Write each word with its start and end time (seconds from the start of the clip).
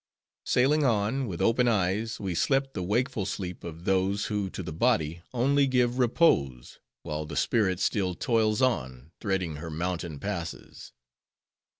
Sailing 0.47 0.83
on, 0.83 1.27
with 1.27 1.43
open 1.43 1.67
eyes, 1.67 2.19
we 2.19 2.33
slept 2.33 2.73
the 2.73 2.81
wakeful 2.81 3.23
sleep 3.27 3.63
of 3.63 3.85
those, 3.85 4.25
who 4.33 4.49
to 4.49 4.63
the 4.63 4.73
body 4.73 5.21
only 5.31 5.67
give 5.67 5.99
repose, 5.99 6.79
while 7.03 7.23
the 7.27 7.37
spirit 7.37 7.79
still 7.79 8.15
toils 8.15 8.63
on, 8.63 9.11
threading 9.19 9.57
her 9.57 9.69
mountain 9.69 10.17
passes. 10.19 10.91